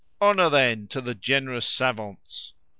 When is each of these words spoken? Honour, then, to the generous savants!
Honour, 0.19 0.49
then, 0.49 0.87
to 0.87 0.99
the 0.99 1.13
generous 1.13 1.67
savants! 1.67 2.55